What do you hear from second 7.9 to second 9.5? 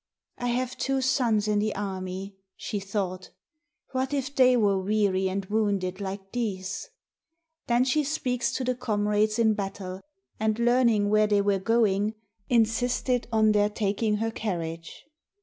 speaks to the comrades